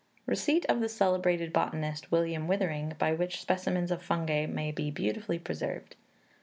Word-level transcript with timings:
Receipt 0.25 0.65
of 0.65 0.79
the 0.79 0.89
celebrated 0.89 1.53
botanist, 1.53 2.11
William 2.11 2.47
Withering, 2.47 2.95
by 2.97 3.13
which 3.13 3.39
specimens 3.39 3.91
of 3.91 4.01
fungi 4.01 4.47
may 4.47 4.71
be 4.71 4.89
beautifully 4.89 5.37
preserved. 5.37 5.95